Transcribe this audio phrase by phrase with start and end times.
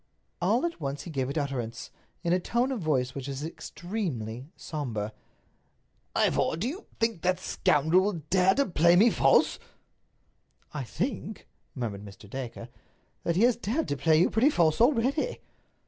[0.41, 1.91] All at once he gave it utterance,
[2.23, 5.11] in a tone of voice which was extremely somber:
[6.15, 9.59] "Ivor, do you think that scoundrel will dare to play me false?"
[10.73, 12.27] "I think," murmured Mr.
[12.27, 12.69] Dacre,
[13.23, 15.39] "that he has dared to play you pretty false already."